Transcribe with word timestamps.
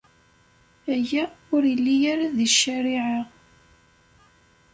Aya 0.95 1.23
ur 1.53 1.63
illi 1.73 1.95
ara 2.11 2.27
di 2.37 2.47
ccariɛa. 2.53 3.21